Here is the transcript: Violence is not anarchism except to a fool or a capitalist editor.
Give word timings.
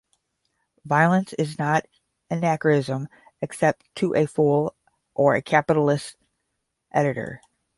Violence 0.83 1.33
is 1.33 1.59
not 1.59 1.85
anarchism 2.31 3.07
except 3.39 3.83
to 3.97 4.15
a 4.15 4.25
fool 4.25 4.75
or 5.13 5.35
a 5.35 5.43
capitalist 5.43 6.15
editor. 6.91 7.39